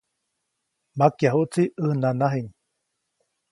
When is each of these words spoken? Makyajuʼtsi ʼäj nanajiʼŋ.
Makyajuʼtsi 0.97 1.63
ʼäj 1.81 1.93
nanajiʼŋ. 2.01 2.45